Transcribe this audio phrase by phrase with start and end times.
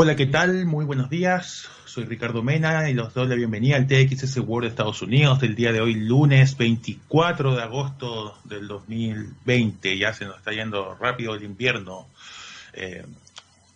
[0.00, 0.64] Hola, ¿qué tal?
[0.64, 1.68] Muy buenos días.
[1.84, 5.56] Soy Ricardo Mena y los doy la bienvenida al TXS World de Estados Unidos del
[5.56, 9.98] día de hoy, lunes 24 de agosto del 2020.
[9.98, 12.06] Ya se nos está yendo rápido el invierno.
[12.74, 13.04] Eh,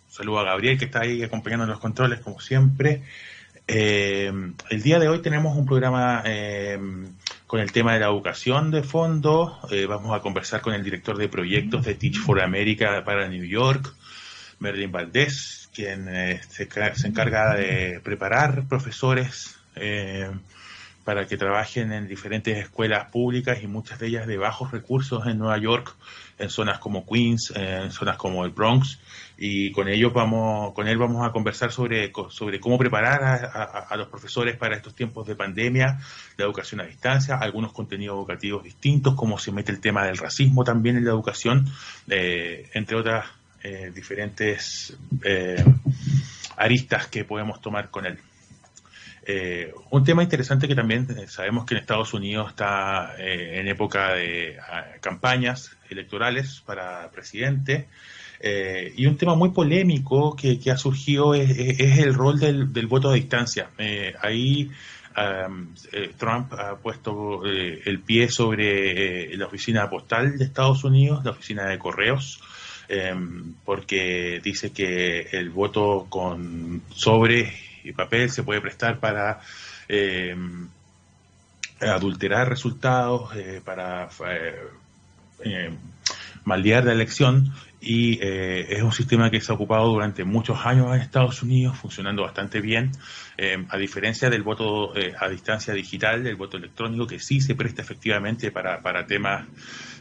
[0.07, 3.03] saludo a Gabriel que está ahí acompañando los controles como siempre.
[3.67, 4.31] Eh,
[4.69, 6.79] el día de hoy tenemos un programa eh,
[7.47, 9.59] con el tema de la educación de fondo.
[9.89, 13.93] Vamos a conversar con el director de proyectos de Teach for America para New York,
[14.63, 20.31] Merlin Valdés quien eh, se, encarga de preparar profesores eh,
[21.03, 25.37] para que trabajen en diferentes escuelas públicas y muchas de ellas de bajos recursos en
[25.37, 25.93] Nueva York,
[26.39, 28.99] en zonas como Queens, en zonas como el Bronx,
[29.37, 34.07] y con ellos vamos, con él vamos a conversar sobre, sobre cómo preparar a, los
[34.07, 35.99] profesores para estos tiempos de pandemia,
[36.37, 40.63] la educación a distancia, algunos contenidos educativos distintos, cómo se mete el tema del racismo
[40.63, 41.67] también en la educación,
[42.07, 43.25] eh, entre otras
[43.65, 45.63] eh, diferentes eh,
[46.57, 48.17] aristas que podemos tomar con él.
[49.25, 54.57] Eh, un tema interesante que también sabemos que en Estados Unidos está en época de
[54.99, 57.87] campañas electorales para presidente.
[58.97, 63.69] y un tema muy polémico que, ha surgido es, el rol del, voto a distancia.
[64.21, 64.69] ahí
[66.17, 71.79] Trump ha puesto el pie sobre la oficina postal de Estados Unidos, la oficina de
[71.79, 72.41] correos,
[72.89, 77.53] Em, porque dice que el voto con sobre
[77.83, 79.39] y papel se puede prestar para
[79.87, 80.67] em,
[81.79, 84.67] adulterar resultados, eh, para eh,
[85.43, 85.77] em,
[86.43, 87.53] maldear la elección
[87.85, 91.77] y eh, es un sistema que se ha ocupado durante muchos años en Estados Unidos,
[91.77, 92.91] funcionando bastante bien,
[93.37, 97.55] eh, a diferencia del voto eh, a distancia digital, del voto electrónico, que sí se
[97.55, 99.45] presta efectivamente para, para temas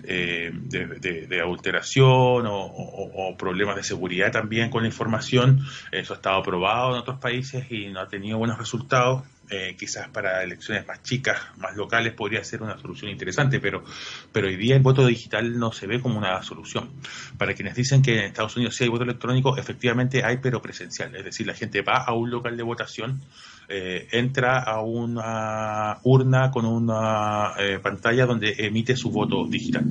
[0.03, 5.61] de, adulteración o, problemas de seguridad también con la información.
[5.91, 9.23] Eso ha estado aprobado en otros países y no ha tenido buenos resultados.
[9.55, 13.85] Eh, quizás para elecciones más chicas, más locales, podría ser una solución interesante, pero,
[14.33, 16.89] pero hoy día el voto digital no se ve como una solución.
[17.37, 21.15] Para quienes dicen que en Estados Unidos sí hay voto electrónico, efectivamente hay, pero presencial.
[21.15, 23.21] Es decir, la gente va a un local de votación,
[23.69, 29.85] eh, entra a una urna con una eh, pantalla donde emite su voto digital,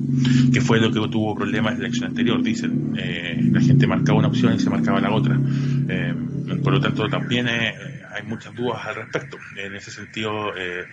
[0.52, 2.42] que fue lo que tuvo problemas en la elección anterior.
[2.42, 2.94] Dicen,
[3.52, 5.38] la gente marcaba una opción y se marcaba la otra.
[6.64, 7.46] por lo tanto, también
[8.12, 9.38] hay muchas dudas al respecto.
[9.56, 10.86] En ese sentido, eh,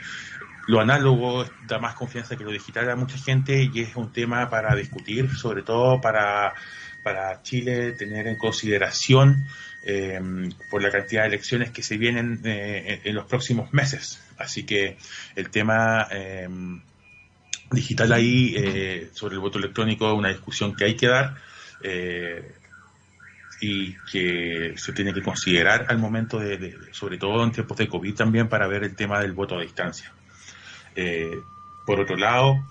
[0.67, 4.49] lo análogo da más confianza que lo digital a mucha gente y es un tema
[4.49, 6.53] para discutir, sobre todo para,
[7.03, 9.45] para Chile tener en consideración
[9.83, 10.19] eh,
[10.69, 14.21] por la cantidad de elecciones que se vienen eh, en, los próximos meses.
[14.37, 14.97] Así que
[15.35, 16.07] el tema
[17.71, 21.35] digital ahí sobre el voto electrónico una discusión que hay que dar
[23.61, 28.15] y que se tiene que considerar al momento de, sobre todo en tiempos de COVID
[28.15, 30.11] también, para ver el tema del voto a distancia.
[30.95, 31.41] Eh,
[31.85, 32.65] por otro lado,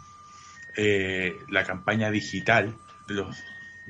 [0.77, 2.75] eh, la campaña digital
[3.07, 3.37] de los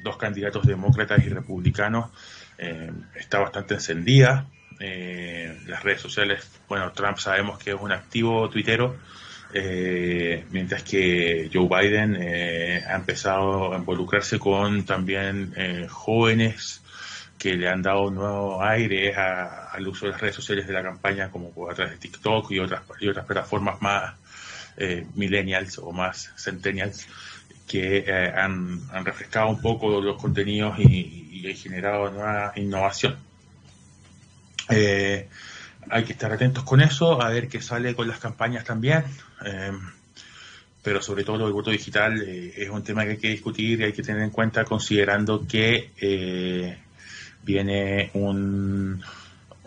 [0.03, 2.11] dos candidatos demócratas y republicanos
[2.57, 4.47] eh, está bastante encendida.
[4.79, 8.97] las redes sociales, bueno, Trump sabemos que es un activo tuitero,
[10.51, 12.17] mientras que Joe Biden
[12.87, 15.53] ha empezado a involucrarse con también
[15.89, 16.83] jóvenes
[17.39, 20.83] que le han dado un nuevo aire al uso de las redes sociales de la
[20.83, 24.15] campaña, como a través de TikTok y otras, y otras plataformas más
[24.77, 27.07] eh, millennials o más centennials,
[27.67, 33.17] que eh, han, refrescado un poco los contenidos y, y generado nueva innovación.
[34.69, 35.29] Eh,
[35.91, 39.05] hay que estar atentos con eso, a ver qué sale con las campañas también.
[40.83, 43.93] pero sobre todo el voto digital es un tema que hay que discutir y hay
[43.93, 45.93] que tener en cuenta considerando que
[47.45, 49.03] viene un,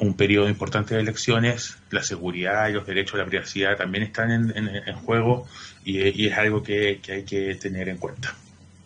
[0.02, 4.32] un periodo importante de elecciones, la seguridad y los derechos a la privacidad también están
[4.32, 5.48] en, juego
[5.86, 8.34] y, es algo que, hay que tener en cuenta.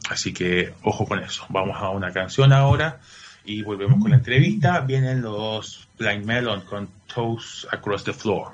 [0.09, 1.45] Así que ojo con eso.
[1.49, 2.99] Vamos a una canción ahora
[3.45, 4.81] y volvemos con la entrevista.
[4.81, 8.49] Vienen los Blind Melon con Toes Across the Floor.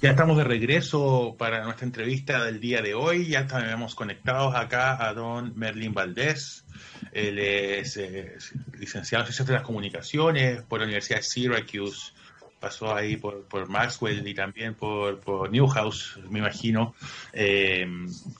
[0.00, 3.26] Ya estamos de regreso para nuestra entrevista del día de hoy.
[3.26, 6.64] Ya estamos conectados acá a don Merlin Valdés.
[7.10, 8.38] Él es, eh,
[8.78, 12.12] licenciado en Ciencias de las Comunicaciones por la Universidad de Syracuse.
[12.60, 16.94] Pasó ahí por, Maxwell y también por, Newhouse, me imagino.
[17.32, 17.84] Eh,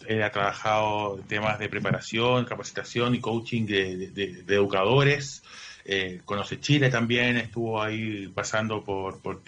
[0.06, 5.42] él ha trabajado en temas de preparación, capacitación y coaching de educadores.
[5.90, 9.40] Eh, conoce Chile también, estuvo ahí pasando por, por,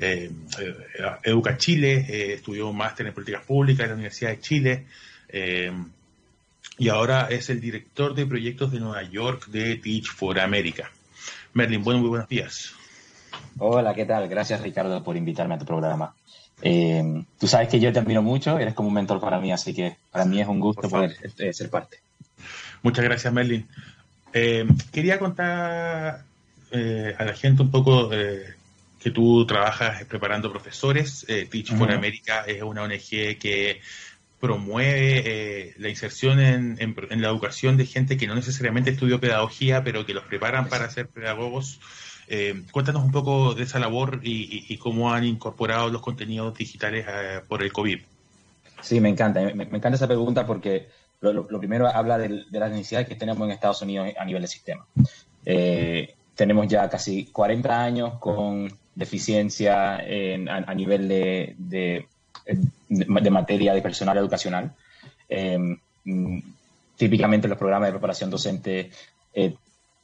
[0.00, 0.74] eh, eh,
[1.22, 4.86] Educa Chile, estudió un máster en políticas públicas en la Universidad de Chile
[6.78, 10.90] y ahora es el director de proyectos de Nueva York de Teach for America.
[11.52, 12.72] Merlin, bueno, muy buenos días.
[13.58, 14.28] Hola, ¿qué tal?
[14.28, 16.14] Gracias Ricardo por invitarme a tu programa.
[16.62, 19.74] Eh, tú sabes que yo te admiro mucho, eres como un mentor para mí, así
[19.74, 21.98] que para mí es un gusto poder eh, ser parte.
[22.82, 23.68] Muchas gracias, Merlin.
[24.32, 26.24] Eh, quería contar
[26.70, 31.24] a la gente un poco que tú trabajas preparando profesores.
[31.50, 33.80] Teach for America es una ONG que
[34.38, 40.04] promueve la inserción en, en, la educación de gente que no necesariamente estudió pedagogía, pero
[40.04, 41.80] que los preparan para ser pedagogos
[42.30, 47.40] eh, cuéntanos un poco de esa labor y, cómo han incorporado los contenidos digitales eh,
[47.48, 48.00] por el COVID.
[48.82, 49.40] Sí, me encanta.
[49.54, 50.88] Me, encanta esa pregunta porque
[51.20, 54.86] lo, primero habla de, las necesidades que tenemos en Estados Unidos a nivel de sistema.
[55.44, 62.06] Eh, tenemos ya casi 40 años con deficiencia a, nivel de, de,
[63.30, 64.72] materia de personal educacional.
[66.04, 66.38] Mm,
[66.96, 68.90] típicamente los programas de preparación docente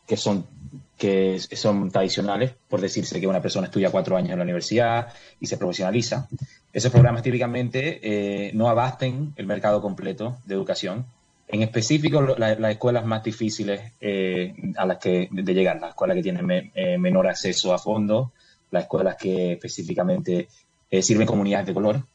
[0.07, 0.47] que son
[0.97, 5.09] que son tradicionales, por decirse que una persona estudia cuatro años en la universidad
[5.41, 6.29] y se profesionaliza.
[6.73, 11.05] Esos programas típicamente eh, no abasten el mercado completo de educación.
[11.49, 16.23] En específico, las escuelas más difíciles eh, a las que de llegar, las escuelas que
[16.23, 18.31] tienen eh, menor acceso a fondos,
[18.71, 20.49] las escuelas que específicamente
[21.01, 22.07] sirven comunidades de color.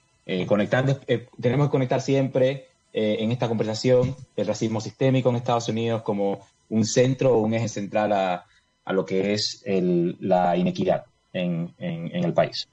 [0.47, 1.01] conectando,
[1.41, 6.85] tenemos que conectar siempre en esta conversación el racismo sistémico en Estados Unidos como un
[6.85, 8.45] centro o un eje central a,
[8.89, 12.67] a lo que es la inequidad en, en, el país.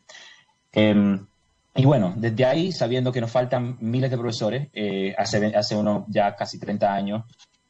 [0.72, 1.26] Em,
[1.74, 6.04] y bueno, desde ahí, sabiendo que nos faltan miles de profesores, eh, hace, hace unos
[6.08, 7.24] ya casi 30 años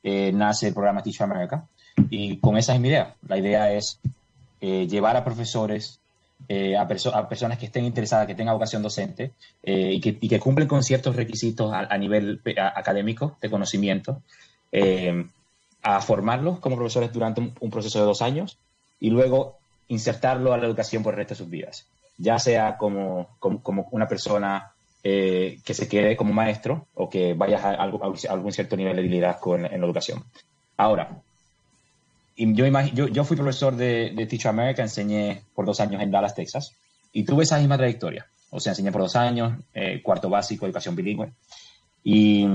[0.05, 1.67] eh, nace el programa Teach America.
[2.09, 3.17] Y con esa es mi idea.
[3.27, 3.99] La idea es
[4.61, 5.99] eh, llevar a profesores,
[6.49, 9.33] a, a, personas que estén interesadas, que tengan vocación docente
[9.65, 12.41] y que, y, que, cumplen con ciertos requisitos a, a nivel
[12.77, 14.23] académico de conocimiento
[15.83, 18.59] a formarlos como profesores durante un, proceso de dos años
[18.99, 19.59] y luego
[19.89, 21.87] insertarlo a la educación por el resto de sus vidas,
[22.19, 24.73] ya sea como, como, una persona
[25.05, 29.57] eh, que se quede como maestro o que vaya a, algún cierto nivel de liderazgo
[29.57, 30.25] en, en la educación.
[30.77, 31.23] Ahora,
[32.37, 36.35] yo, yo, yo, fui profesor de, de Teach America, enseñé por dos años en Dallas,
[36.35, 36.73] Texas,
[37.13, 38.27] y tuve esa misma trayectoria.
[38.51, 41.33] O sea, enseñé por dos años, eh, cuarto básico, educación bilingüe.
[42.05, 42.47] Y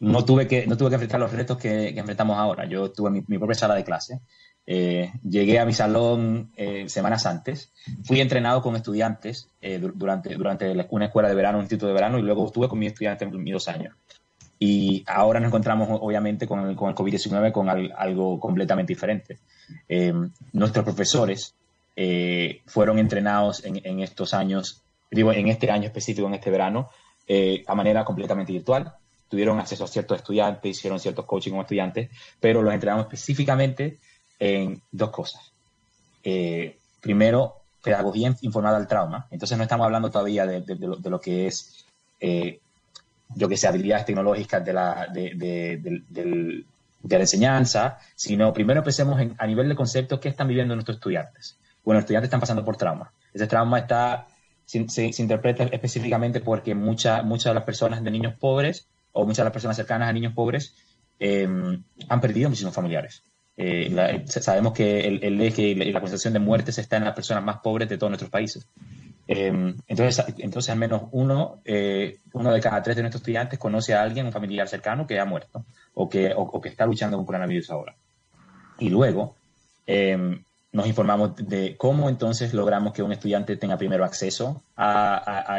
[0.00, 2.66] no tuve que, no tuve que enfrentar los retos que, enfrentamos ahora.
[2.66, 4.20] Yo tuve mi, propia sala de clase.
[4.66, 7.72] Eh, llegué a mi salón eh, semanas antes.
[8.04, 12.18] Fui entrenado con estudiantes eh, durante, durante una escuela de verano, un instituto de verano,
[12.18, 13.94] y luego estuve con mis estudiantes mis dos años.
[14.60, 19.38] Y ahora nos encontramos, obviamente, con el, con el COVID-19 con algo completamente diferente.
[20.52, 21.54] nuestros profesores
[22.66, 26.88] fueron entrenados en, en, estos años, digo, en este año específico, en este verano,
[27.66, 28.94] a manera completamente virtual
[29.28, 32.10] tuvieron acceso a ciertos estudiantes, hicieron ciertos coaching con estudiantes,
[32.40, 33.98] pero los entrenamos específicamente
[34.38, 35.52] en dos cosas.
[36.24, 39.26] Eh, primero, pedagogía informada al trauma.
[39.30, 41.84] Entonces no estamos hablando todavía de, lo, que es,
[42.20, 42.58] eh,
[43.34, 46.64] yo que sé, habilidades tecnológicas de la, de,
[47.02, 51.56] la enseñanza, sino primero empecemos a nivel de conceptos que están viviendo nuestros estudiantes.
[51.84, 53.12] Bueno, los estudiantes están pasando por trauma.
[53.32, 54.26] Ese trauma está,
[54.64, 58.86] se, se, interpreta específicamente porque muchas muchas de las personas de niños pobres
[59.18, 60.74] o muchas de las personas cercanas a niños pobres
[61.18, 63.22] em, han perdido muchísimos familiares.
[63.56, 67.58] Eh, sabemos que el, eje y la, concentración de muertes está en las personas más
[67.58, 68.68] pobres de todos nuestros países.
[69.26, 73.92] Em, entonces, entonces, al menos uno, eh, uno de cada tres de nuestros estudiantes conoce
[73.92, 75.64] a alguien, un familiar cercano, que ha muerto
[75.94, 77.96] o que, o, que está luchando con coronavirus ahora.
[78.78, 79.34] Y luego,
[79.84, 85.56] em, nos informamos de cómo entonces logramos que un estudiante tenga primero acceso a,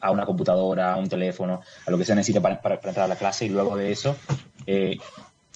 [0.00, 3.16] a, una computadora, a un teléfono, a lo que se necesita para, entrar a la
[3.16, 4.16] clase y luego de eso,
[4.66, 4.96] eh,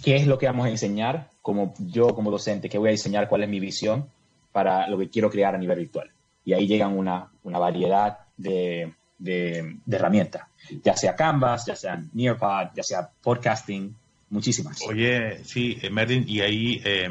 [0.02, 3.28] qué es lo que vamos a enseñar, como yo como docente, qué voy a diseñar,
[3.28, 4.06] cuál es mi visión
[4.52, 6.10] para lo que quiero crear a nivel virtual.
[6.44, 10.42] Y ahí llegan una, una variedad de, de, herramientas,
[10.84, 13.94] ya sea Canvas, ya sea Nearpod, ya sea podcasting,
[14.28, 14.78] muchísimas.
[14.86, 16.82] Oye, sí, eh, Merlin, y ahí...
[16.84, 17.08] Eh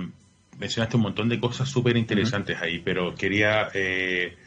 [0.62, 4.38] mencionaste un montón de cosas súper interesantes ahí, pero quería eh,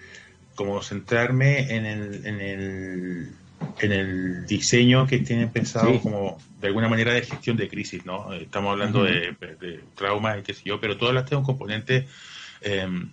[0.55, 3.33] como centrarme en el, en el,
[3.81, 8.33] en el diseño que tienen pensado como de alguna manera de gestión de crisis, ¿no?
[8.33, 9.35] Estamos hablando de,
[9.97, 12.07] traumas y qué sé yo, pero todo esto es un componente
[12.61, 13.11] em,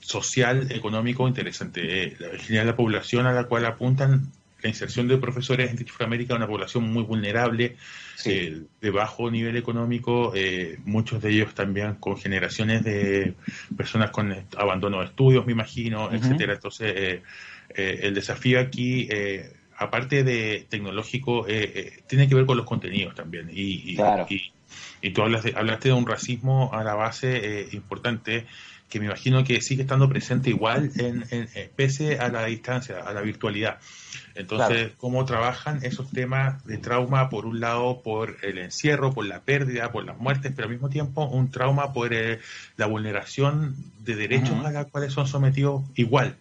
[0.00, 2.02] social, económico interesante.
[2.02, 2.16] Eh,
[2.48, 4.32] la, la población a la cual apuntan
[4.62, 7.76] la inserción de profesores en Teach América una población muy vulnerable,
[8.24, 13.34] eh, de bajo nivel económico, eh, muchos de ellos también con generaciones de
[13.76, 16.54] personas con abandono de estudios, me imagino, etcétera.
[16.54, 17.22] Entonces, eh,
[18.02, 19.08] el desafío aquí,
[19.76, 21.46] aparte de tecnológico,
[22.06, 23.50] tiene que ver con los contenidos también.
[23.52, 23.96] Y,
[25.00, 28.46] Y tú hablas hablaste de un racismo a la base eh, importante
[28.88, 31.24] que me imagino que sigue estando presente igual en,
[31.74, 33.78] pese a la distancia, a la virtualidad.
[34.34, 39.40] Entonces, ¿cómo trabajan esos temas de trauma, por un lado, por el encierro, por la
[39.40, 42.38] pérdida, por las muertes, pero al mismo tiempo un trauma por eh,
[42.76, 46.36] la vulneración de derechos a los cuales son sometidos igual?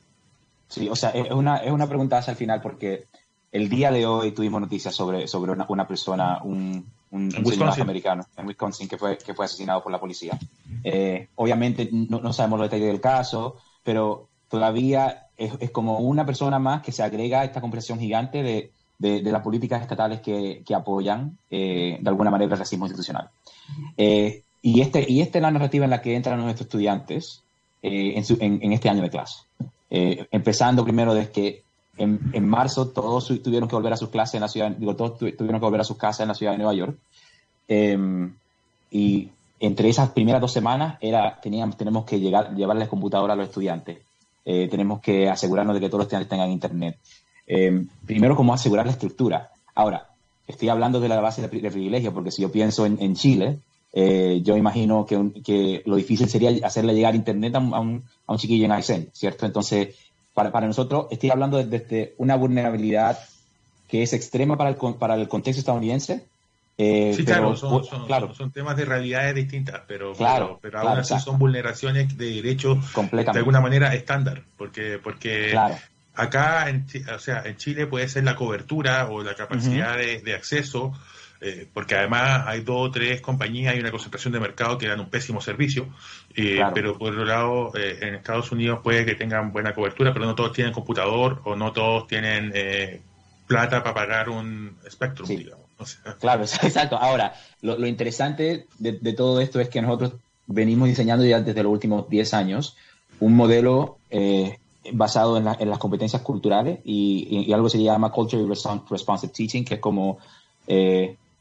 [0.67, 3.05] Sí, o sea, es una, es una pregunta hacia el final porque
[3.51, 8.25] el día de hoy tuvimos noticias sobre, sobre una, una persona, un, un, señor americano
[8.35, 10.37] en Wisconsin que fue, que fue asesinado por la policía.
[10.83, 16.25] Eh, obviamente no, no, sabemos los detalles del caso, pero todavía es, es, como una
[16.25, 20.63] persona más que se agrega a esta conversación gigante de, de, las políticas estatales que,
[20.65, 23.29] que apoyan eh, de alguna manera el racismo institucional.
[23.97, 27.41] Eh, y, este, y esta es la narrativa en la que entran nuestros estudiantes
[27.81, 29.43] en, en, en, este año de clase.
[29.89, 31.64] empezando primero desde que
[31.97, 35.59] en, marzo todos tuvieron que volver a sus clases en la ciudad, digo, todos tuvieron
[35.59, 36.97] que volver a sus casas en la ciudad de Nueva York.
[37.67, 38.33] Em,
[38.91, 43.47] y entre esas primeras dos semanas era, teníamos, tenemos que llegar, llevarles computadora a los
[43.47, 43.99] estudiantes.
[44.43, 46.97] Eh, tenemos que asegurarnos de que todos los estudiantes tengan internet.
[47.47, 49.51] Em, primero, cómo asegurar la estructura.
[49.73, 50.07] Ahora,
[50.47, 53.59] estoy hablando de la base de, privilegio, porque si yo pienso en, Chile,
[53.93, 58.37] eh, yo imagino que, que, lo difícil sería hacerle llegar internet a un, a un,
[58.37, 59.45] chiquillo en Aysén, ¿cierto?
[59.45, 59.95] Entonces,
[60.35, 63.17] para, para nosotros, estoy hablando desde, una vulnerabilidad
[63.87, 66.27] que es extrema para el, para el contexto estadounidense.
[66.77, 71.17] Eh, sí, claro, son, claro, son, temas de realidades distintas, pero, claro, pero, aún así
[71.21, 75.57] son vulneraciones de derechos de alguna manera estándar, porque, porque
[76.13, 80.35] acá, en, o sea, en Chile puede ser la cobertura o la capacidad de, de,
[80.35, 80.91] acceso
[81.47, 84.99] eh, porque además hay dos o tres compañías y una concentración de mercado que dan
[84.99, 85.87] un pésimo servicio,
[86.35, 90.25] eh, pero por otro lado, eh, en Estados Unidos puede que tengan buena cobertura, pero
[90.25, 92.51] no todos tienen computador o no todos tienen
[93.45, 95.65] plata para pagar un Spectrum, digamos.
[96.19, 96.97] Claro, exacto.
[96.97, 100.13] Ahora, lo, interesante de, todo esto es que nosotros
[100.47, 102.75] venimos diseñando ya desde los últimos 10 años
[103.19, 103.99] un modelo
[104.93, 108.43] basado en, las competencias culturales y, algo se llama Culture
[108.89, 110.17] Responsive Teaching, que es como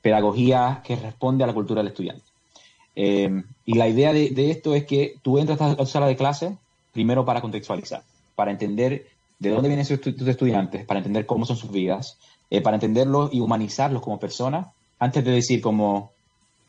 [0.04, 2.23] pedagogía que responde a la cultura del estudiante.
[2.94, 6.58] Eh, y la idea de, esto es que tú entras a la sala de clase
[6.92, 8.02] primero para contextualizar,
[8.34, 9.06] para entender
[9.38, 12.18] de dónde vienen tus estudiantes, para entender cómo son sus vidas,
[12.50, 14.66] eh, para entenderlos y humanizarlos como personas,
[14.99, 16.12] antes de decir como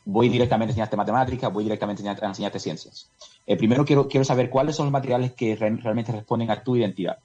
[0.06, 3.10] voy directamente a enseñarte matemáticas, voy directamente a enseñarte ciencias.
[3.46, 7.18] Eh, primero quiero, quiero saber cuáles son los materiales que realmente responden a tu identidad.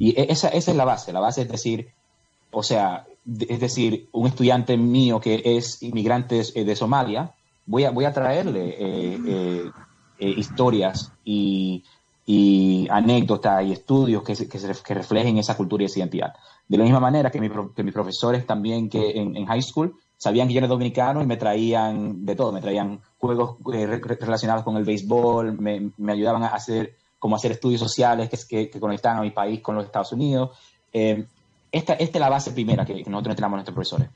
[0.00, 1.12] Y e, esa, esa es la base.
[1.12, 1.92] La base es decir,
[2.50, 7.34] o sea, es decir, un estudiante mío que es inmigrante de Somalia,
[7.66, 9.70] voy a, voy a traerle eh, eh,
[10.18, 11.84] eh, historias y,
[12.90, 16.34] anécdotas y estudios que, que, reflejen esa cultura y esa identidad.
[16.66, 20.58] De la misma manera que, mis profesores también que en, high school sabían que yo
[20.58, 25.90] era dominicano y me traían de todo, me traían juegos relacionados con el béisbol, me,
[25.96, 29.74] me, ayudaban a hacer como hacer estudios sociales que, que, conectaban a mi país con
[29.74, 30.50] los Estados Unidos
[31.72, 34.08] esta, esta es la base primera que, nosotros entrenamos a nuestros profesores.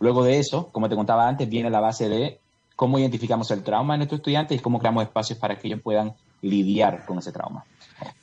[0.00, 2.40] Luego de eso, como te contaba antes, viene la base de
[2.74, 6.14] cómo identificamos el trauma en nuestros estudiantes y cómo creamos espacios para que ellos puedan
[6.42, 7.64] lidiar con ese trauma.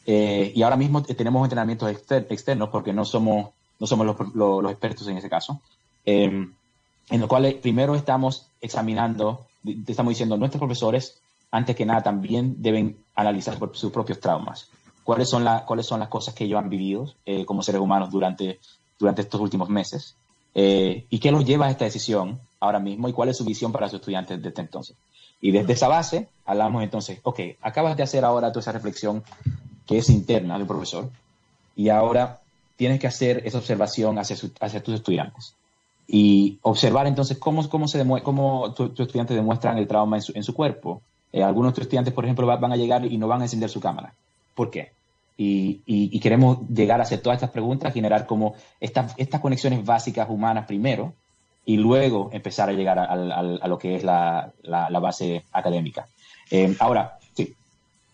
[0.06, 5.18] Eh, y ahora mismo tenemos entrenamientos externos porque no somos, no somos los, expertos en
[5.18, 5.62] ese caso,
[6.06, 6.54] em,
[7.10, 9.48] en los cuales primero estamos examinando,
[9.88, 11.20] estamos diciendo, nuestros profesores,
[11.50, 14.70] antes que nada, también deben analizar sus propios traumas.
[15.04, 18.60] Cuáles son, cuáles son las cosas que ellos han vivido eh, como seres humanos durante
[19.02, 20.16] durante estos últimos meses
[20.56, 23.72] eh, y qué los lleva a esta decisión ahora mismo y cuál es su visión
[23.72, 24.96] para sus estudiantes desde entonces.
[25.42, 29.24] Y desde esa base hablamos entonces, ok, acabas de hacer ahora toda esa reflexión
[29.86, 31.10] que es interna del profesor
[31.76, 32.40] y ahora
[32.76, 35.56] tienes que hacer esa observación hacia, hacia tus estudiantes
[36.08, 40.44] y observar entonces cómo, cómo, se cómo tus estudiantes demuestran el trauma en su, en
[40.44, 41.02] su cuerpo.
[41.32, 43.70] Eh, algunos de tus estudiantes, por ejemplo, van a llegar y no van a encender
[43.70, 44.14] su cámara.
[44.54, 44.92] ¿Por qué?
[45.38, 50.66] Y, queremos llegar a hacer todas estas preguntas, generar como estas, estas conexiones básicas humanas
[50.68, 51.16] primero
[51.66, 54.52] y luego empezar a llegar a, lo que es la,
[55.02, 56.06] base académica.
[56.50, 57.56] Eh, ahora, sí.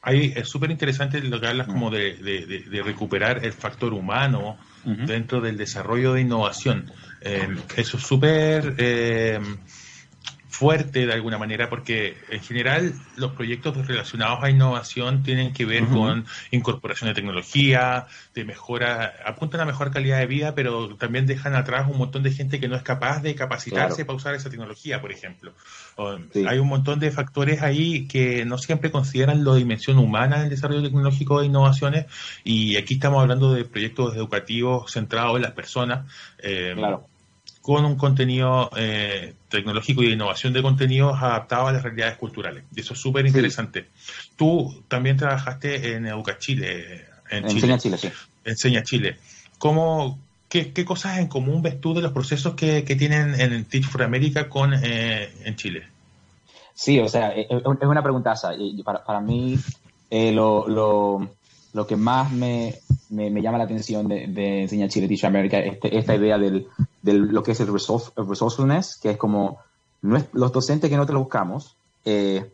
[0.02, 5.58] Ahí es súper interesante lo que hablas como de, recuperar el factor humano dentro del
[5.58, 6.92] desarrollo de innovación.
[7.22, 8.76] Eh, eso es súper...
[8.78, 9.40] Eh,
[10.50, 15.86] fuerte de alguna manera porque en general los proyectos relacionados a innovación tienen que ver
[15.86, 21.56] con incorporación de tecnología, de mejora, apuntan a mejor calidad de vida, pero también dejan
[21.56, 25.02] atrás un montón de gente que no es capaz de capacitarse para usar esa tecnología,
[25.02, 25.54] por ejemplo.
[26.48, 30.84] Hay un montón de factores ahí que no siempre consideran la dimensión humana del desarrollo
[30.84, 32.06] tecnológico de innovaciones
[32.44, 36.12] y aquí estamos hablando de proyectos educativos centrados en las personas.
[36.40, 37.08] Eh, claro
[37.68, 42.64] con un contenido eh, tecnológico y de innovación de contenidos adaptado a las realidades culturales.
[42.74, 43.90] Y eso es súper interesante.
[44.38, 47.04] Tú también trabajaste en Educa Chile.
[47.30, 48.10] En Enseña Chile, sí.
[48.46, 49.18] Enseña Chile.
[49.58, 54.02] ¿Cómo, qué, cosas en común ves tú de los procesos que, tienen en Teach for
[54.02, 55.88] America con, eh, en Chile?
[56.74, 57.50] Sí, o sea, es
[57.82, 58.52] una preguntaza.
[58.86, 59.60] Para, para mí,
[60.10, 61.30] lo, lo,
[61.74, 62.76] lo que más me,
[63.10, 66.68] me, llama la atención de, de Enseña Chile, Teach America, este, esta idea del,
[67.08, 69.60] del, lo que es el resourcefulness, que es como
[70.02, 72.54] los docentes que nosotros buscamos, eh,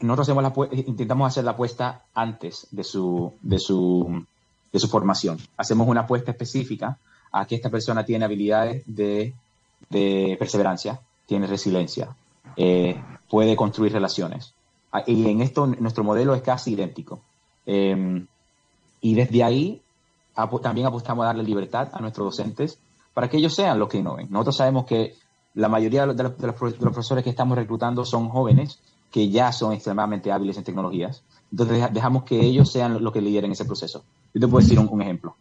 [0.00, 4.24] nosotros hacemos la, intentamos hacer la apuesta antes de su, de, su,
[4.70, 5.38] de su formación.
[5.56, 6.98] Hacemos una apuesta específica
[7.32, 9.32] a que esta persona tiene habilidades de,
[9.88, 12.14] de perseverancia, tiene resiliencia,
[12.56, 14.52] eh, puede construir relaciones.
[14.92, 17.20] Ah, y en esto nuestro modelo es casi idéntico.
[17.64, 18.26] Em,
[19.00, 19.80] y desde ahí
[20.62, 22.78] también apostamos a darle libertad a nuestros docentes
[23.14, 24.26] para que ellos sean los que innoven.
[24.30, 25.14] Nosotros sabemos que
[25.54, 28.80] la mayoría de los, profesores que estamos reclutando son jóvenes
[29.10, 31.22] que ya son extremadamente hábiles en tecnologías.
[31.52, 34.02] Entonces dejamos que ellos sean los que lideren ese proceso.
[34.34, 35.36] Yo te puedo decir un, ejemplo.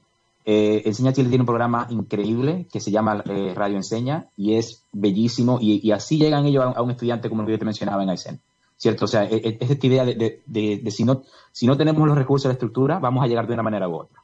[0.46, 4.84] Eh, Enseña Chile tiene un programa increíble que se llama eh, Radio Enseña y es
[4.92, 8.12] bellísimo y, así llegan ellos a, un estudiante como el que yo te mencionaba en
[8.12, 8.40] Aysén.
[8.78, 9.06] ¿cierto?
[9.06, 12.50] O sea, e, e, es, esta idea de, si, no, si no tenemos los recursos
[12.50, 14.22] de estructura, vamos a llegar de una manera u otra.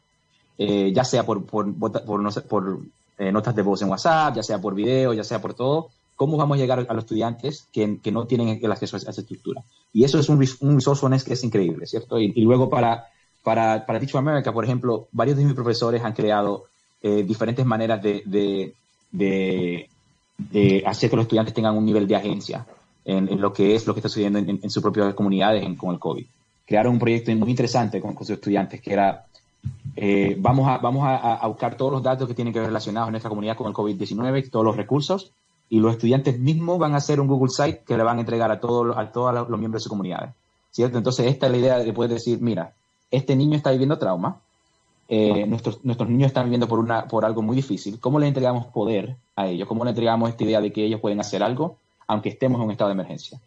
[0.57, 1.45] Eh, ya sea por,
[3.19, 6.37] eh, notas de voz en WhatsApp, ya sea por video, ya sea por todo, ¿cómo
[6.37, 9.61] vamos a llegar a los estudiantes que, no tienen el acceso a esa estructura?
[9.93, 12.19] Y eso es un, un resourcefulness que es increíble, ¿cierto?
[12.19, 13.05] Y, luego para,
[13.43, 16.65] para, para Teach America, por ejemplo, varios de mis profesores han creado
[17.01, 18.73] eh, diferentes maneras de, de,
[20.37, 22.65] de hacer que los estudiantes tengan un nivel de agencia
[23.05, 26.25] en, lo que es lo que está sucediendo en, sus propias comunidades con el COVID.
[26.65, 29.25] Crearon un proyecto muy interesante con, sus estudiantes que era,
[29.95, 33.13] eh, vamos, a, vamos a, buscar todos los datos que tienen que ver relacionados en
[33.13, 35.31] nuestra comunidad con el COVID-19, todos los recursos,
[35.69, 38.51] y los estudiantes mismos van a hacer un Google Site que le van a entregar
[38.51, 40.33] a todos a todos los miembros de su comunidad.
[40.71, 40.97] ¿cierto?
[40.97, 42.73] Entonces, esta es la idea de poder decir, mira,
[43.11, 44.39] este niño está viviendo trauma,
[45.07, 48.67] eh, nuestros, nuestros niños están viviendo por, una, por algo muy difícil, ¿cómo le entregamos
[48.67, 49.67] poder a ellos?
[49.67, 51.77] ¿Cómo le entregamos esta idea de que ellos pueden hacer algo
[52.09, 53.39] aunque estemos en un estado de emergencia.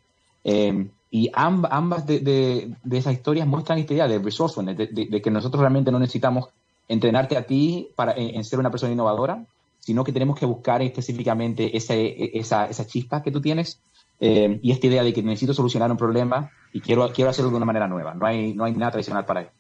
[0.45, 5.93] Eh, y ambas de, esas historias muestran esta idea de resourcefulness, de, que nosotros realmente
[5.93, 6.49] no necesitamos
[6.89, 9.45] entrenarte a ti para, en, ser una persona innovadora,
[9.79, 13.79] sino que tenemos que buscar específicamente esa, esa, esa chispa que tú tienes
[14.21, 17.59] eh, y esta idea de que necesito solucionar un problema y quiero, quiero hacerlo de
[17.59, 18.15] una manera nueva.
[18.15, 19.51] No hay, no hay nada tradicional para eso.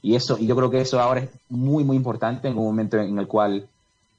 [0.00, 2.96] Y, eso, y yo creo que eso ahora es muy, muy importante en un momento
[2.96, 3.68] en el cual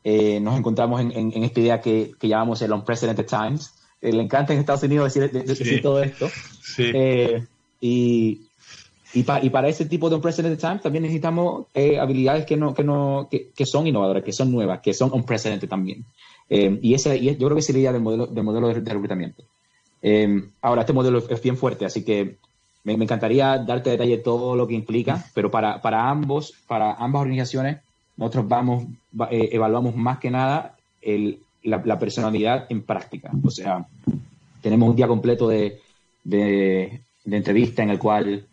[0.03, 4.21] eh, nos encontramos en, en, esta idea que, que llamamos el unprecedented times, eh, le
[4.21, 6.29] encanta en Estados Unidos decir, todo esto.
[6.77, 7.43] Eh,
[7.81, 8.41] y,
[9.13, 13.29] y, para ese tipo de unprecedented times también necesitamos eh, habilidades que, no, que, no,
[13.31, 16.05] que, son innovadoras, que son nuevas, que son unprecedented también.
[16.49, 19.43] y, esa, y yo creo que es la idea del modelo, del modelo de, reclutamiento.
[20.61, 22.37] ahora, este modelo es bien fuerte, así que
[22.83, 27.79] me, encantaría darte detalle todo lo que implica, pero para, para ambos, para ambas organizaciones,
[28.17, 28.85] nosotros vamos,
[29.29, 33.31] evaluamos más que nada el, la, personalidad en práctica.
[33.43, 33.85] O sea,
[34.61, 35.81] tenemos un día completo de,
[36.23, 38.45] de, entrevista en el cual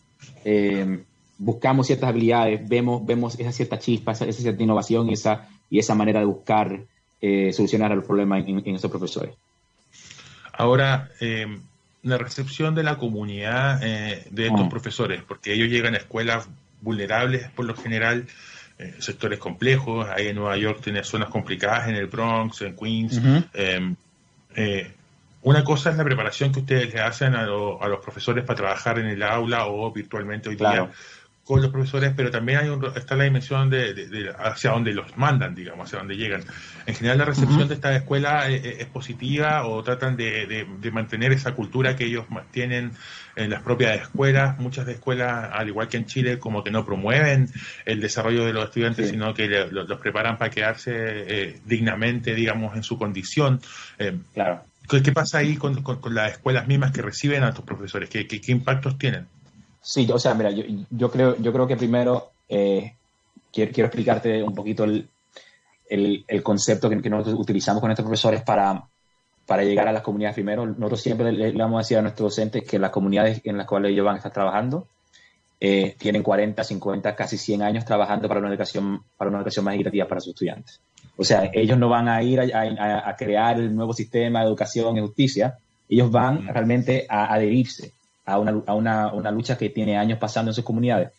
[0.44, 1.04] eh,
[1.38, 5.94] buscamos ciertas habilidades, vemos, vemos esa cierta chispa, esa, cierta innovación y esa, y esa
[5.94, 6.80] manera de buscar
[7.20, 9.34] eh, solucionar el problema en, en, esos profesores.
[10.52, 11.46] Ahora, eh,
[12.02, 14.68] la recepción de la comunidad de estos ah.
[14.68, 16.48] profesores, porque ellos llegan a escuelas
[16.80, 18.26] vulnerables por lo general,
[18.82, 20.06] eh, sectores complejos.
[20.08, 23.20] Ahí en Nueva York tiene zonas complicadas, en el Bronx, en Queens.
[23.54, 23.94] Em,
[24.54, 24.92] eh,
[25.42, 29.06] una cosa es la preparación que ustedes le hacen a, los profesores para trabajar en
[29.06, 30.90] el aula o virtualmente hoy día
[31.44, 35.86] con los profesores, pero también hay está la dimensión de, hacia dónde los mandan, digamos,
[35.86, 36.44] hacia dónde llegan.
[36.86, 41.32] En general la recepción de esta escuela eh, eh, es, positiva o tratan de, mantener
[41.32, 42.92] esa cultura que ellos tienen
[43.34, 44.58] en las propias escuelas.
[44.60, 47.48] Muchas de escuelas, al igual que en Chile, como que no promueven
[47.86, 52.84] el desarrollo de los estudiantes, sino que los, preparan para quedarse eh, dignamente, digamos, en
[52.84, 53.60] su condición.
[54.34, 54.62] claro.
[54.88, 58.10] ¿Qué, pasa ahí con, las escuelas mismas que reciben a estos profesores?
[58.10, 59.26] qué, qué impactos tienen?
[59.82, 62.94] Sí, o sea, mira, yo, yo creo, yo creo que primero eh,
[63.52, 65.08] quiero, quiero, explicarte un poquito el,
[65.88, 68.84] el, concepto que, nosotros utilizamos con nuestros profesores para,
[69.44, 70.64] para llegar a las comunidades primero.
[70.66, 73.90] Nosotros siempre le, vamos a decir a nuestros docentes que las comunidades en las cuales
[73.90, 74.86] ellos van a estar trabajando
[75.60, 79.74] eh, tienen 40, 50, casi 100 años trabajando para una educación, para una educación más
[79.74, 80.80] equitativa para sus estudiantes.
[81.16, 84.96] O sea, ellos no van a ir a, a, crear el nuevo sistema de educación
[84.96, 87.92] y justicia, ellos van realmente a adherirse
[88.24, 91.10] a una, a una, una lucha que tiene años pasando en sus comunidades.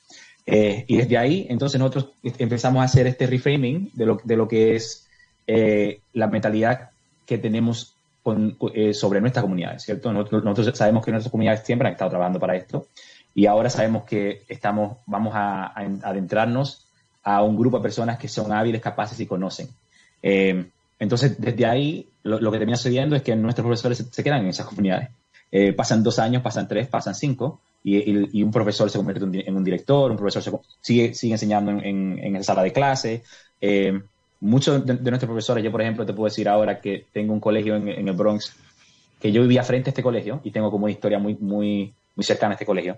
[0.45, 4.47] Eh, y desde ahí, entonces nosotros empezamos a hacer este reframing de lo, de lo
[4.47, 5.07] que es
[5.47, 6.89] eh, la mentalidad
[7.25, 7.95] que tenemos
[8.73, 10.11] eh, sobre nuestras comunidades, ¿cierto?
[10.11, 12.87] Nosotros, sabemos que nuestras comunidades siempre han estado trabajando para esto
[13.33, 16.85] y ahora sabemos que estamos, vamos a, adentrarnos
[17.23, 19.69] a un grupo de personas que son hábiles, capaces y conocen.
[20.99, 24.65] Entonces, desde ahí, lo, que termina sucediendo es que nuestros profesores se, quedan en esas
[24.65, 25.09] comunidades.
[25.55, 29.63] Eh, pasan dos años, pasan tres, pasan cinco, y, un profesor se convierte en un
[29.63, 33.21] director, un profesor sigue, sigue enseñando en, en, esa sala de clase.
[33.61, 34.01] Eh,
[34.39, 37.75] muchos de, nuestros profesores, yo por ejemplo te puedo decir ahora que tengo un colegio
[37.75, 38.55] en, el Bronx,
[39.19, 42.23] que yo vivía frente a este colegio y tengo como una historia muy, muy, muy
[42.23, 42.97] cercana a este colegio.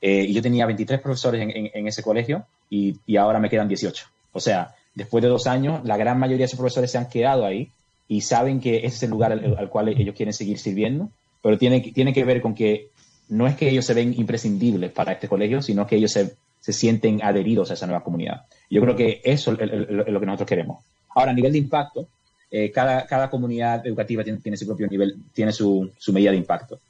[0.00, 4.06] Eh, y yo tenía 23 profesores en, ese colegio y, y, ahora me quedan 18.
[4.32, 7.46] O sea, después de dos años, la gran mayoría de esos profesores se han quedado
[7.46, 7.70] ahí
[8.08, 11.10] y saben que ese es el lugar al, cual ellos quieren seguir sirviendo,
[11.46, 12.88] pero tiene, tiene que ver con que
[13.28, 16.72] no es que ellos se ven imprescindibles para este colegio, sino que ellos se, se
[16.72, 18.46] sienten adheridos a esa nueva comunidad.
[18.68, 20.82] Yo creo que eso es lo que nosotros queremos.
[21.14, 22.08] Ahora, a nivel de impacto,
[22.50, 26.80] eh, cada, cada, comunidad educativa tiene, su propio nivel, tiene su, su medida de impacto.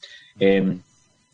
[0.41, 0.79] Eh,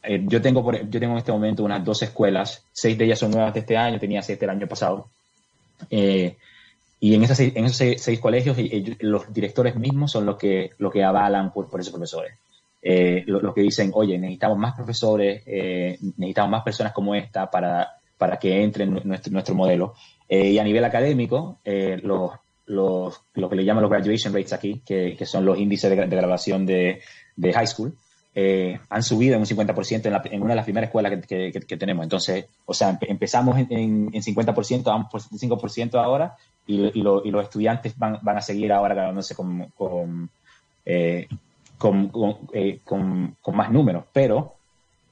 [0.02, 3.20] eh, yo, tengo por, yo tengo en este momento unas dos escuelas, seis de ellas
[3.20, 5.06] son nuevas de este año, tenía seis del año pasado.
[5.88, 8.56] y en, esas esos seis, colegios,
[8.98, 12.32] los directores mismos son los que, los que avalan por esos profesores
[12.84, 17.88] eh, lo, que dicen, oye, necesitamos más profesores, eh, necesitamos más personas como esta para,
[18.18, 19.94] para que entren en nuestro, nuestro modelo.
[20.28, 22.32] Eh, y a nivel académico, los,
[22.66, 25.96] los, lo que le llaman los graduation rates aquí, que, que son los índices de,
[25.96, 27.00] de graduación de,
[27.36, 27.94] de, high school,
[28.88, 32.02] han subido en un 50% en, una de las primeras escuelas que, que, tenemos.
[32.02, 36.34] Entonces, o sea, empezamos en, en, en 50%, vamos por 5% ahora,
[36.66, 39.70] y, y, y, los estudiantes van, van a seguir ahora graduándose con,
[42.52, 44.54] eh, con, con, más números, pero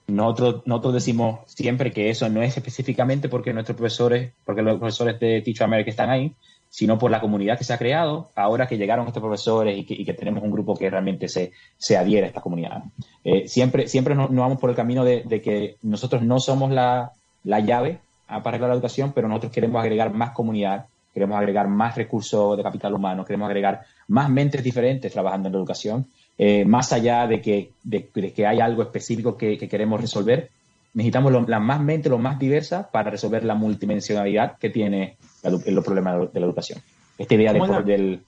[0.07, 5.19] nosotros, nosotros decimos siempre que eso no es específicamente porque nuestros profesores, porque los profesores
[5.21, 6.35] de Teach America están ahí,
[6.69, 9.95] sino por la comunidad que se ha creado ahora que llegaron estos profesores y que,
[9.95, 12.85] y que tenemos un grupo que realmente se, se adhiere a esta comunidad.
[13.25, 17.13] Eh, siempre siempre nos, vamos por el camino de, de, que nosotros no somos la,
[17.43, 21.97] la llave para arreglar la educación, pero nosotros queremos agregar más comunidad, queremos agregar más
[21.97, 26.07] recursos de capital humano, queremos agregar más mentes diferentes trabajando en la educación
[26.43, 30.49] eh, más allá de que, de, que hay algo específico que, queremos resolver,
[30.95, 36.33] necesitamos la más mente, lo más diversa para resolver la multidimensionalidad que tiene los problemas
[36.33, 36.81] de la educación.
[37.19, 38.23] Esta idea, del,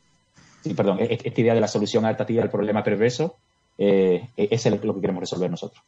[0.76, 3.36] perdón, e, esta idea de la solución adaptativa al problema perverso
[3.78, 5.82] eh, e, es lo que queremos resolver nosotros.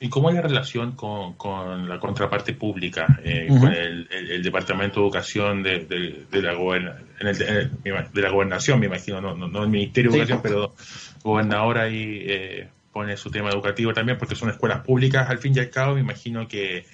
[0.00, 5.06] ¿Y cómo es la relación con, con la contraparte pública, eh, con el, Departamento de
[5.06, 5.86] Educación de,
[6.30, 10.74] de, la, de la Gobernación, me imagino, no, no, el Ministerio de Educación, pero
[11.22, 15.60] gobernador ahí eh, pone su tema educativo también, porque son escuelas públicas al fin y
[15.60, 16.84] al cabo, me imagino que,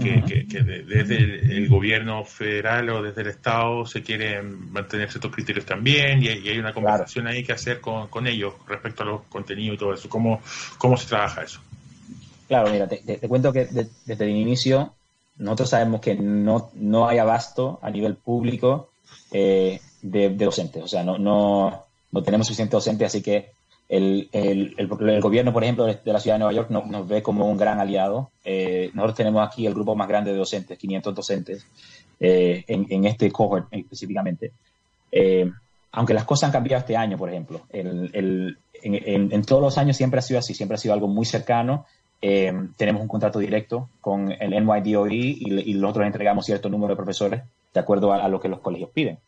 [0.00, 0.22] que,
[0.86, 6.28] desde el, gobierno federal o desde el Estado se quieren mantener ciertos criterios también y,
[6.28, 9.94] hay una conversación ahí que hacer con, con ellos respecto a los contenidos y todo
[9.94, 10.08] eso.
[10.08, 10.40] ¿Cómo,
[10.78, 11.60] cómo se trabaja eso?
[12.48, 14.94] Claro, mira, te, cuento que desde el inicio
[15.36, 18.90] nosotros sabemos que no, no hay abasto a nivel público
[19.30, 20.82] eh, de, docentes.
[20.82, 23.52] O sea, no, no, no tenemos suficiente docente, así que
[23.88, 27.46] el, el, el, gobierno, por ejemplo, de, la ciudad de Nueva York nos, ve como
[27.48, 28.30] un gran aliado.
[28.44, 31.66] Eh, nosotros tenemos aquí el grupo más grande de docentes, 500 docentes,
[32.18, 34.52] eh, en, en, este cohort específicamente.
[35.92, 37.62] aunque las cosas han cambiado este año, por ejemplo.
[37.68, 41.08] El, el, en, en, todos los años siempre ha sido así, siempre ha sido algo
[41.08, 41.84] muy cercano
[42.24, 46.96] eh, tenemos un contrato directo con el NYDOE y, y, nosotros entregamos cierto número de
[46.96, 47.42] profesores
[47.74, 49.18] de acuerdo a, lo que los colegios piden.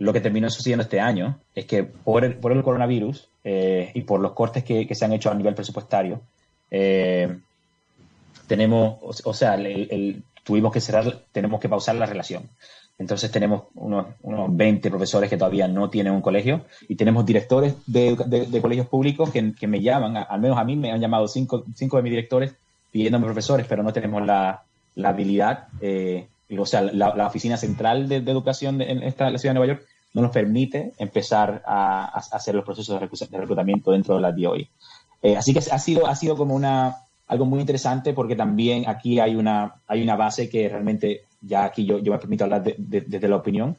[0.00, 3.90] Eh, lo que terminó sucediendo este año es que por el, por el coronavirus eh,
[3.94, 6.20] y por los cortes que, se han hecho a nivel presupuestario,
[8.46, 12.48] tenemos, o, sea, el, tuvimos que cerrar, tenemos que pausar la relación.
[12.98, 17.74] Entonces tenemos unos, unos 20 profesores que todavía no tienen un colegio y tenemos directores
[17.86, 21.64] de, de, colegios públicos que, me llaman, al menos a mí me han llamado cinco,
[21.74, 22.54] cinco de mis directores
[22.92, 24.64] pidiéndome profesores, pero no tenemos la,
[25.02, 26.26] habilidad, eh,
[26.58, 30.22] o sea, la, oficina central de, educación en esta, la ciudad de Nueva York no
[30.22, 34.68] nos permite empezar a, a hacer los procesos de reclutamiento dentro de la DOI.
[35.22, 36.96] Eh, así que ha sido, ha sido como una,
[37.28, 41.84] algo muy interesante porque también aquí hay una, hay una base que realmente ya aquí
[41.84, 43.76] yo, yo me permito hablar desde la opinión.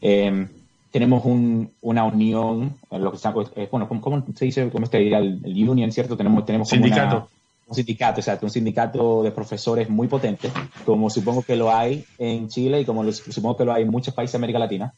[0.00, 0.48] Em,
[0.90, 4.68] tenemos un, una unión, lo que está, eh, bueno, ¿cómo, se dice?
[4.70, 6.16] ¿Cómo se el, el, union, cierto?
[6.16, 7.28] Tenemos, tenemos sindicato.
[7.68, 10.50] un sindicato, exacto, un sindicato de profesores muy potente,
[10.84, 14.14] como supongo que lo hay en Chile y como supongo que lo hay en muchos
[14.14, 14.92] países de América Latina.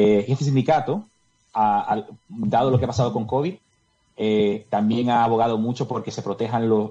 [0.00, 1.04] Eh, este sindicato,
[1.52, 3.54] dado lo que ha pasado con COVID,
[4.16, 6.90] eh, también ha abogado mucho porque se protejan los,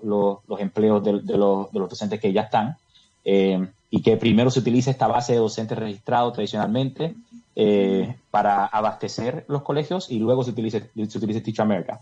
[0.60, 2.78] empleos de, los, docentes que ya están.
[3.24, 7.16] Eh, y que primero se utilice esta base de docentes registrados tradicionalmente
[7.56, 12.02] eh, para abastecer los colegios y luego se utiliza, se utiliza Teach America.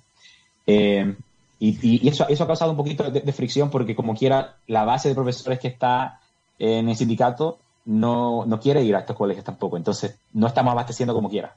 [0.66, 5.60] Y, eso ha causado un poquito de, fricción porque como quiera, la base de profesores
[5.60, 6.20] que está
[6.58, 9.78] en el sindicato no, no quiere ir a estos colegios tampoco.
[9.78, 11.56] Entonces, no estamos abasteciendo como quiera.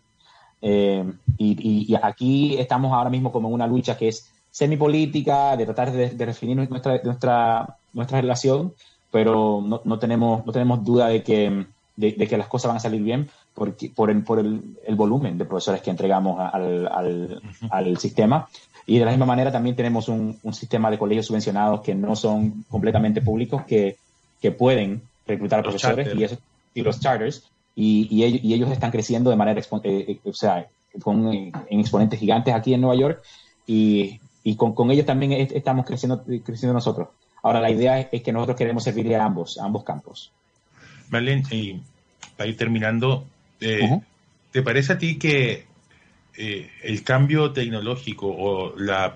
[0.60, 1.04] Eh,
[1.38, 6.10] y, aquí estamos ahora mismo como en una lucha que es semipolítica, de tratar de,
[6.10, 8.74] definir nuestra, nuestra, nuestra relación,
[9.10, 12.80] pero no, no, tenemos, no tenemos duda de que, de, que las cosas van a
[12.80, 17.42] salir bien porque, por, el, por el, el volumen de profesores que entregamos al, al,
[17.70, 18.48] al, sistema.
[18.86, 22.16] Y de la misma manera también tenemos un, un, sistema de colegios subvencionados que no
[22.16, 23.96] son completamente públicos, que,
[24.40, 26.38] que pueden reclutar profesores y, eso,
[26.74, 27.48] y los charters
[27.80, 30.66] y, ellos, están creciendo de manera, eh, eh, o sea,
[31.00, 33.22] con, eh, en exponentes gigantes aquí en Nueva York
[33.66, 34.18] y,
[34.56, 37.08] con, ellos también estamos creciendo, creciendo nosotros.
[37.42, 40.32] Ahora, la idea es, que nosotros queremos servir a ambos, a ambos campos.
[41.10, 41.80] Marlene, y
[42.36, 43.24] para ir terminando,
[43.60, 45.66] ¿te parece a ti que
[46.36, 49.14] el cambio tecnológico o la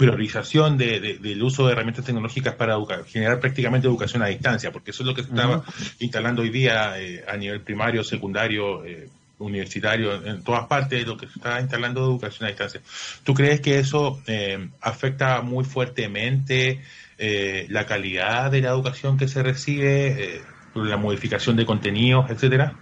[0.00, 2.74] priorización del uso de herramientas tecnológicas para
[3.06, 5.62] generar prácticamente educación a distancia, porque eso es lo que se estaba
[5.98, 9.10] instalando hoy día eh, a nivel primario, secundario, eh,
[9.40, 12.80] universitario, en todas partes, lo que se está instalando educación a distancia.
[13.24, 16.80] ¿Tú crees que eso eh, afecta muy fuertemente
[17.68, 20.40] la calidad de la educación que se recibe?
[20.74, 22.74] La modificación de contenidos, etcétera?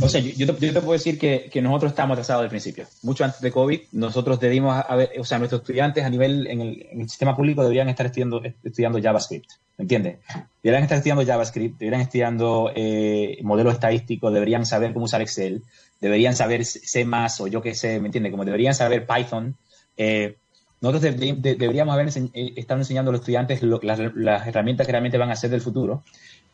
[0.00, 2.86] O sea, yo, te, puedo decir que, nosotros estamos atrasados al principio.
[3.02, 7.08] Mucho antes de COVID, nosotros debimos haber, o sea, nuestros estudiantes a nivel en el,
[7.08, 10.18] sistema público deberían estar estudiando, estudiando JavaScript, ¿me entiendes?
[10.62, 15.62] Deberían estar estudiando JavaScript, deberían estar estudiando eh, modelos estadísticos, deberían saber cómo usar Excel,
[16.00, 17.06] deberían saber C+,
[17.40, 18.30] o yo qué sé, ¿me entiendes?
[18.30, 19.56] Como deberían saber Python.
[19.96, 20.36] Eh,
[20.80, 25.30] nosotros deberíamos haber eh, estado enseñando a los estudiantes las, las, herramientas que realmente van
[25.30, 26.02] a ser del futuro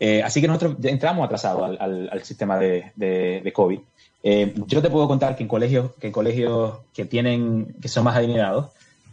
[0.00, 3.78] eh, así que nosotros entramos atrasados al, sistema de, COVID.
[4.22, 8.04] Eh, yo te puedo contar que en colegios que, en colegios que, tienen, que son
[8.04, 8.70] más adinerados,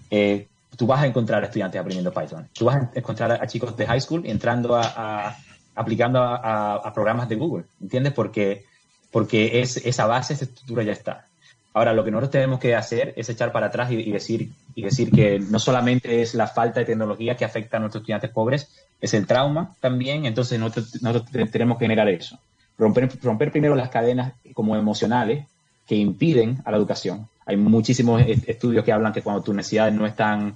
[0.10, 2.48] eh, tú vas a encontrar estudiantes aprendiendo Python.
[2.54, 5.36] Tú vas a encontrar a, chicos de high school entrando a,
[5.76, 8.14] aplicando a, programas de Google, ¿entiendes?
[8.14, 8.66] Porque,
[9.12, 11.28] porque es, esa base, esa estructura ya está.
[11.74, 15.10] Ahora, lo que nosotros tenemos que hacer es echar para atrás y, decir, y decir
[15.10, 18.70] que no solamente es la falta de tecnología que afecta a nuestros estudiantes pobres,
[19.02, 22.38] es el trauma también, entonces nosotros, tenemos que generar eso.
[22.78, 25.48] Romper, romper primero las cadenas como emocionales
[25.88, 27.28] que impiden a la educación.
[27.48, 30.56] Hay muchísimos estudios que hablan que cuando tus necesidades no están,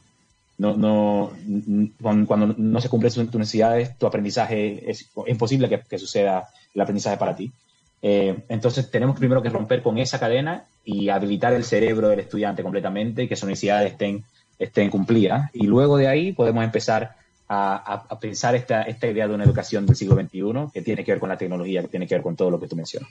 [0.60, 1.32] no, no,
[2.00, 7.18] cuando, no se cumplen tus necesidades, tu aprendizaje es imposible que, que suceda el aprendizaje
[7.18, 7.52] para ti.
[8.04, 12.64] Eh, entonces tenemos primero que romper con esa cadena y habilitar el cerebro del estudiante
[12.64, 14.24] completamente, que sus necesidades estén,
[14.58, 15.50] estén cumplidas.
[15.54, 17.16] Y luego de ahí podemos empezar
[17.54, 21.20] a, pensar esta, esta idea de una educación del siglo XXI que tiene que ver
[21.20, 23.10] con la tecnología, que tiene que ver con todo lo que tú mencionas.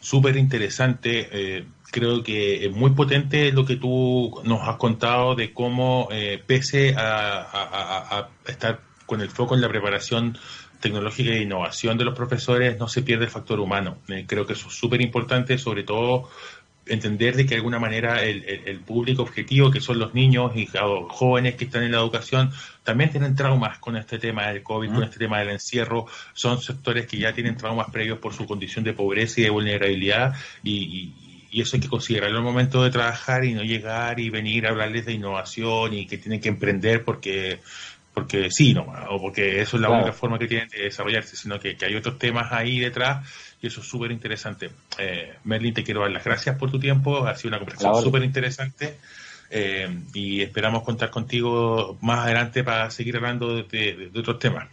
[0.00, 1.28] Súper interesante.
[1.32, 6.42] Eh, creo que es muy potente lo que tú nos has contado de cómo, eh,
[6.46, 10.36] pese a, estar con el foco en la preparación
[10.84, 13.96] tecnológica e innovación de los profesores, no se pierde el factor humano.
[14.08, 16.28] Eh, creo que eso es súper importante, sobre todo
[16.86, 20.68] entender de que de alguna manera el, el, público objetivo, que son los niños y
[21.08, 22.50] jóvenes que están en la educación,
[22.82, 26.04] también tienen traumas con este tema del COVID, con este tema del encierro.
[26.34, 30.34] Son sectores que ya tienen traumas previos por su condición de pobreza y de vulnerabilidad
[30.62, 31.14] y,
[31.50, 34.70] y eso hay que considerarlo al momento de trabajar y no llegar y venir a
[34.70, 37.60] hablarles de innovación y que tienen que emprender porque
[38.14, 41.58] porque sí, no, o porque eso es la única forma que tienen de desarrollarse, sino
[41.58, 43.26] que, que hay otros temas ahí detrás
[43.60, 44.70] y eso es súper interesante.
[44.98, 48.22] Eh, Merlin, te quiero dar las gracias por tu tiempo, ha sido una conversación súper
[48.22, 48.98] interesante
[49.50, 54.68] eh, y esperamos contar contigo más adelante para seguir hablando de, otros temas.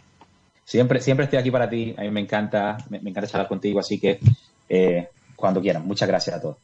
[0.64, 3.98] Siempre, siempre estoy aquí para ti, a mí me encanta, me, encanta charlar contigo, así
[3.98, 4.20] que
[4.68, 6.56] eh, cuando quieran, muchas gracias a todos.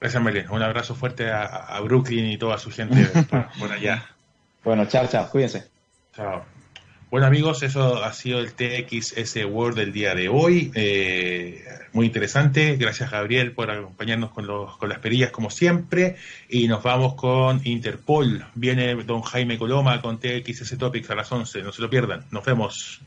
[0.00, 0.50] Gracias, Merlin.
[0.50, 3.06] Un abrazo fuerte a, Brooklyn y toda su gente
[3.58, 4.04] por allá.
[4.64, 5.75] Bueno, chao, chao, cuídense.
[7.10, 10.72] Bueno amigos, eso ha sido el TXS Word del día de hoy.
[10.74, 12.76] Eh, muy interesante.
[12.76, 16.16] Gracias Gabriel por acompañarnos con, los, con las perillas como siempre.
[16.48, 18.44] Y nos vamos con Interpol.
[18.54, 21.62] Viene don Jaime Coloma con TXS Topics a las 11.
[21.62, 22.26] No se lo pierdan.
[22.30, 23.00] Nos vemos.